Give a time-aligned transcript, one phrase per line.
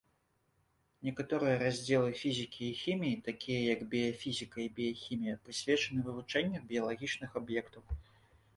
[1.07, 7.83] Некаторыя раздзелы фізікі і хіміі, такія як біяфізіка і біяхімія прысвечаны вывучэнню біялагічных аб'ектаў.